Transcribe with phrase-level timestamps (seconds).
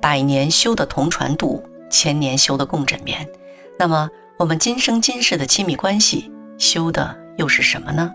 [0.00, 3.28] 百年修得同船渡，千年修得共枕眠。
[3.78, 8.12] 那么，我们今生今世的亲密关系修的又是什么呢？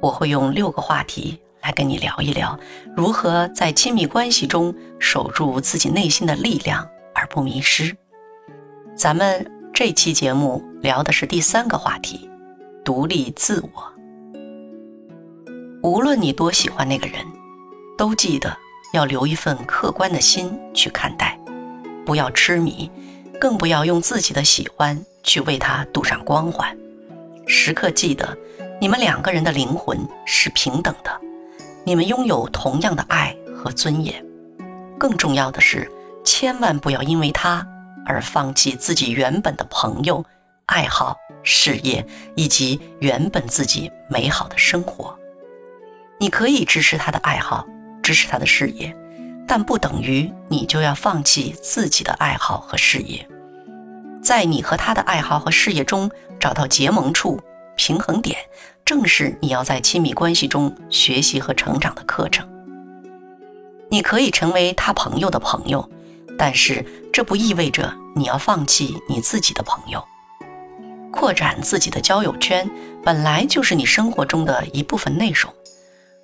[0.00, 2.58] 我会用六个话题来跟你聊一聊，
[2.96, 7.96] 如何在亲密关系中守住自己内心的力量而不迷失。
[8.96, 12.28] 咱们这期节目聊的是第三个话题：
[12.84, 13.92] 独立自我。
[15.82, 17.24] 无论你多喜欢那个人，
[17.98, 18.56] 都记得
[18.94, 21.38] 要留一份客观的心去看待，
[22.06, 22.90] 不要痴迷，
[23.40, 26.76] 更不要用自己的喜欢去为他镀上光环。
[27.46, 28.36] 时刻记得，
[28.80, 31.10] 你们两个人的灵魂是平等的，
[31.84, 34.24] 你们拥有同样的爱和尊严。
[34.98, 35.90] 更重要的是，
[36.24, 37.66] 千万不要因为他。
[38.06, 40.22] 而放弃自己原本的朋友、
[40.66, 42.06] 爱好、事业
[42.36, 45.18] 以及原本自己美好的生活。
[46.20, 47.66] 你可以支持他的爱好，
[48.04, 48.94] 支持他的事业，
[49.48, 53.26] 但不等于你就要放弃自己的爱好和事业。
[54.22, 57.40] 在你和他的爱好和事业中找到结盟处、
[57.74, 58.38] 平衡点，
[58.84, 62.48] 正是你要在亲密关系中学习和成长的课程。
[63.90, 65.90] 你可以成为他朋友的朋友。
[66.36, 70.04] 但是这不意味着你要放弃你自己的朋友，
[71.12, 72.68] 扩展自己的交友圈
[73.04, 75.54] 本来就是你生活中的一部分内容。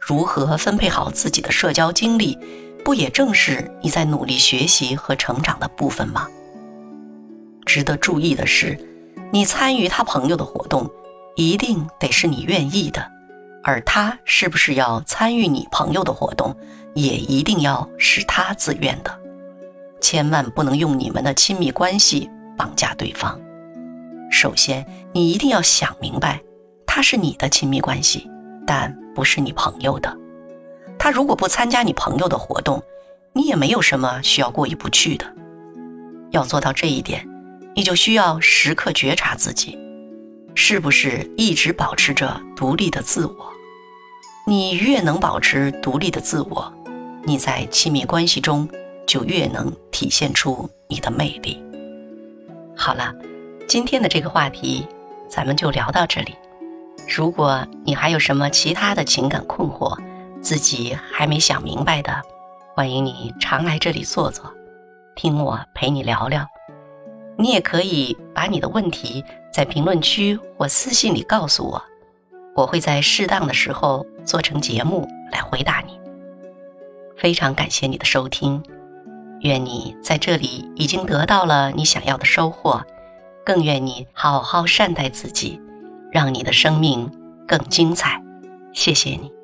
[0.00, 2.38] 如何分配好自己的社交精力，
[2.84, 6.26] 不也正是你在努力学习和成长的部分吗？
[7.66, 8.76] 值得注意的是，
[9.30, 10.90] 你参与他朋友的活动，
[11.36, 13.06] 一定得是你愿意的，
[13.62, 16.56] 而他是不是要参与你朋友的活动，
[16.94, 19.20] 也一定要是他自愿的。
[20.00, 23.38] 千万不能用你们的亲密关系绑架对方。
[24.30, 26.40] 首先，你一定要想明白，
[26.86, 28.28] 他是你的亲密关系，
[28.66, 30.16] 但不是你朋友的。
[30.98, 32.82] 他如果不参加你朋友的活动，
[33.34, 35.26] 你也没有什么需要过意不去的。
[36.30, 37.28] 要做到这一点，
[37.76, 39.78] 你就需要时刻觉察自己，
[40.54, 43.52] 是不是一直保持着独立的自我。
[44.46, 46.72] 你越能保持独立的自我，
[47.24, 48.66] 你在亲密关系中。
[49.06, 51.60] 就越能体现出你的魅力。
[52.76, 53.12] 好了，
[53.66, 54.86] 今天的这个话题
[55.28, 56.36] 咱们就聊到这里。
[57.12, 59.98] 如果你还有什么其他的情感困惑，
[60.40, 62.22] 自己还没想明白的，
[62.72, 64.48] 欢迎你常来这里坐坐，
[65.16, 66.46] 听我陪你聊聊。
[67.36, 71.82] 你也可以把你的问题在评论区或私信里告诉我，
[72.54, 75.98] 我会在适当的时候做成节目来回答你。
[77.16, 78.62] 非常感谢你的收听。
[79.40, 82.80] 愿你在这里已经得到了你想要的收获，
[83.44, 85.60] 更愿你好好善待自己，
[86.10, 87.10] 让你的生命
[87.46, 88.22] 更精彩。
[88.72, 89.39] 谢谢你。